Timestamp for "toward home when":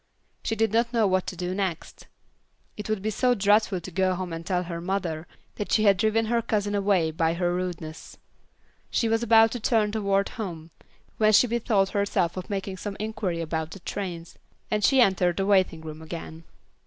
9.91-11.33